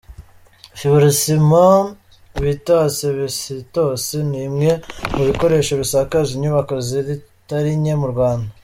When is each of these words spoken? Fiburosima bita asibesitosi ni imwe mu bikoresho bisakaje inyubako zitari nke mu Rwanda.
Fiburosima 0.77 1.65
bita 2.43 2.75
asibesitosi 2.87 4.15
ni 4.29 4.39
imwe 4.47 4.71
mu 5.15 5.21
bikoresho 5.29 5.71
bisakaje 5.81 6.31
inyubako 6.33 6.73
zitari 6.87 7.71
nke 7.81 7.95
mu 8.01 8.07
Rwanda. 8.13 8.49